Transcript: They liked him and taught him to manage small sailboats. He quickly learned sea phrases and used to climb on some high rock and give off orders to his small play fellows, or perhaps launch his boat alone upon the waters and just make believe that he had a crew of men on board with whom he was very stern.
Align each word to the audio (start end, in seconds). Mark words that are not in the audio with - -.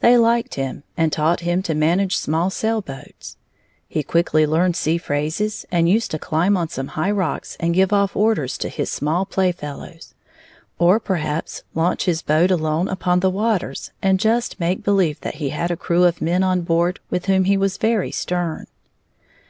They 0.00 0.18
liked 0.18 0.56
him 0.56 0.82
and 0.94 1.10
taught 1.10 1.40
him 1.40 1.62
to 1.62 1.74
manage 1.74 2.18
small 2.18 2.50
sailboats. 2.50 3.38
He 3.88 4.02
quickly 4.02 4.46
learned 4.46 4.76
sea 4.76 4.98
phrases 4.98 5.64
and 5.72 5.88
used 5.88 6.10
to 6.10 6.18
climb 6.18 6.54
on 6.54 6.68
some 6.68 6.88
high 6.88 7.10
rock 7.12 7.46
and 7.58 7.72
give 7.72 7.90
off 7.90 8.14
orders 8.14 8.58
to 8.58 8.68
his 8.68 8.92
small 8.92 9.24
play 9.24 9.52
fellows, 9.52 10.12
or 10.78 11.00
perhaps 11.00 11.62
launch 11.72 12.04
his 12.04 12.20
boat 12.20 12.50
alone 12.50 12.88
upon 12.88 13.20
the 13.20 13.30
waters 13.30 13.90
and 14.02 14.20
just 14.20 14.60
make 14.60 14.82
believe 14.82 15.18
that 15.22 15.36
he 15.36 15.48
had 15.48 15.70
a 15.70 15.78
crew 15.78 16.04
of 16.04 16.20
men 16.20 16.42
on 16.42 16.60
board 16.60 17.00
with 17.08 17.24
whom 17.24 17.44
he 17.44 17.56
was 17.56 17.78
very 17.78 18.10
stern. 18.12 18.66